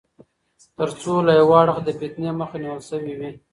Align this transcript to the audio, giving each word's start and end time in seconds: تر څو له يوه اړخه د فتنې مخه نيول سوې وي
تر 0.77 0.89
څو 1.01 1.13
له 1.27 1.33
يوه 1.41 1.55
اړخه 1.63 1.81
د 1.83 1.89
فتنې 1.99 2.31
مخه 2.39 2.57
نيول 2.63 2.81
سوې 2.91 3.13
وي 3.19 3.29